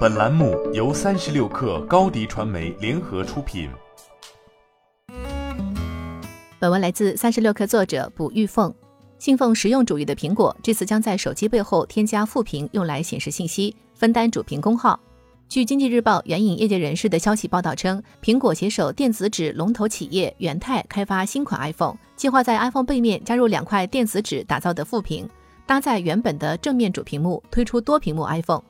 [0.00, 3.70] 本栏目由三十六氪高低传媒联合出品。
[6.58, 8.74] 本文来自三十六氪作者卜玉凤。
[9.18, 14.98] 信奉实用主义的苹果，这次将在手机背后添加副屏，用来显示信息，分担主屏功耗。
[15.48, 25.28] 据经济日报援引业界人士的消息报道称，苹果携手电子纸龙头企业元泰开发新款 iPhone，计划在 iPhone 背面加入两块电子纸打造的副屏，
[25.66, 28.62] 搭载原本的正面主屏幕，推出多屏幕 iPhone。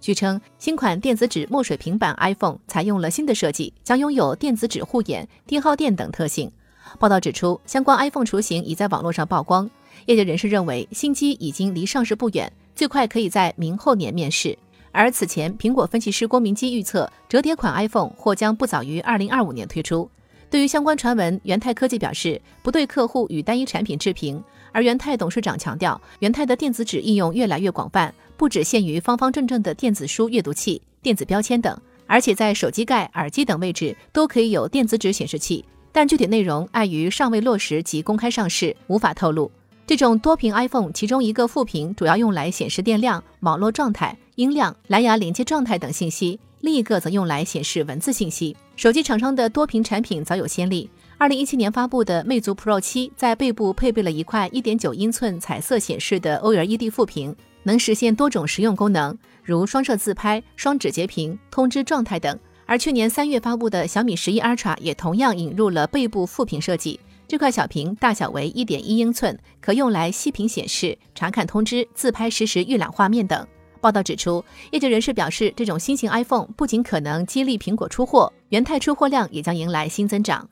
[0.00, 6.50] 据称，新款电子纸墨水平板 iPhone 采用了新的设计，将拥有电子纸护眼、低耗电等特性。
[6.98, 9.68] 报道指出，相关 iPhone 雏形已在网络上曝光，
[10.06, 14.56] 业界人士认为新机已经离上市不远，最快可以在明后年面世。
[14.92, 20.08] 而此前，苹果分析师郭明基预测，折叠款 iPhone 或将不早于二零二五年推出。
[20.48, 24.42] 对于相关传闻，元泰科技表示不对客户与单一产品置评。
[24.72, 35.64] 而元泰董事长强调，元泰的电子纸应用越来越广泛，不只限于方方正正的电子书阅读器、电子标签等，而且在手机盖、耳机等位置都可以有电子纸显示器。
[35.90, 39.50] 但具体内容碍于尚未落实及公开上市，无法透露。
[39.88, 48.56] 这种多屏 iPhone，其中一个副屏主要用来显示电量、网络状态、音量、蓝牙连接状态等信息，另一个则用来显示文字信息。
[48.76, 62.38] 手机厂商的多屏产品早有先例，二零一七年发布的魅族 Pro 七在背部配备了一块一点九英寸彩色显示的 OLED 副屏，能实现多种实用功能，如双摄自拍、双指截屏、通知状态等。
[62.66, 67.00] 而去年三月发布的小米十一 Ultra 也同样引入了背部副屏设计。
[67.26, 73.46] 这块小屏大小为一点一英寸，可用来息屏显示、查看通知、自拍实时预览画面等。
[73.80, 80.48] 报道指出，业界人士表示，这种新型 iPhone 不仅可能激励苹果出货，元泰出货量也将迎来新增长。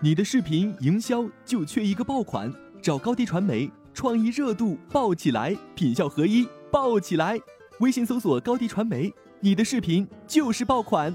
[0.00, 7.36] 你的视频营销就缺一个爆款，找高低传媒，创意热度爆起来，品效合一爆起来。
[7.80, 11.14] 微信搜索高低传媒，你的视频就是爆款。